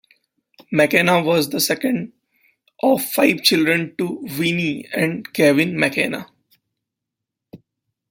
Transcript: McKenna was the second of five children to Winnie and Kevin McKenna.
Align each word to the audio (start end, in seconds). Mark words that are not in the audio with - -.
McKenna 0.71 1.21
was 1.21 1.49
the 1.51 1.59
second 1.59 2.13
of 2.81 3.05
five 3.05 3.43
children 3.43 3.93
to 3.99 4.17
Winnie 4.39 4.87
and 4.91 5.31
Kevin 5.31 5.77
McKenna. 5.77 6.25